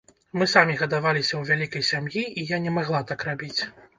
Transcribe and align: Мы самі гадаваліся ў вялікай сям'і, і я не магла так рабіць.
Мы 0.41 0.45
самі 0.53 0.77
гадаваліся 0.79 1.33
ў 1.37 1.41
вялікай 1.51 1.85
сям'і, 1.91 2.23
і 2.39 2.45
я 2.55 2.61
не 2.65 2.75
магла 2.79 3.01
так 3.15 3.29
рабіць. 3.31 3.55